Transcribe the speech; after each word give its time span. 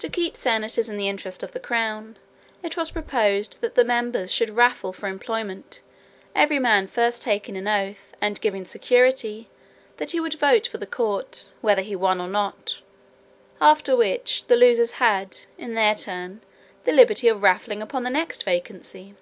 To 0.00 0.10
keep 0.10 0.36
senators 0.36 0.90
in 0.90 0.98
the 0.98 1.08
interest 1.08 1.42
of 1.42 1.52
the 1.52 1.58
crown, 1.58 2.18
it 2.62 2.76
was 2.76 2.90
proposed 2.90 3.62
that 3.62 3.76
the 3.76 3.82
members 3.82 4.30
should 4.30 4.50
raffle 4.50 4.92
for 4.92 5.06
employments; 5.08 5.80
every 6.34 6.58
man 6.58 6.86
first 6.86 7.22
taking 7.22 7.56
an 7.56 7.66
oath, 7.66 8.12
and 8.20 8.38
giving 8.42 8.66
security, 8.66 9.48
that 9.96 10.10
he 10.10 10.20
would 10.20 10.34
vote 10.34 10.66
for 10.66 10.76
the 10.76 10.84
court, 10.86 11.54
whether 11.62 11.80
he 11.80 11.96
won 11.96 12.20
or 12.20 12.28
not; 12.28 12.80
after 13.58 13.96
which, 13.96 14.44
the 14.48 14.54
losers 14.56 14.92
had, 15.00 15.38
in 15.56 15.72
their 15.72 15.94
turn, 15.94 16.42
the 16.84 16.92
liberty 16.92 17.26
of 17.26 17.42
raffling 17.42 17.80
upon 17.80 18.02
the 18.02 18.10
next 18.10 18.44
vacancy. 18.44 19.14